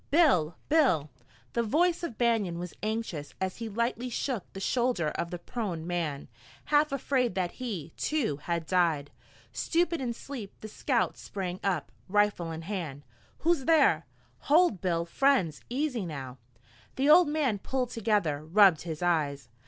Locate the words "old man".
17.07-17.59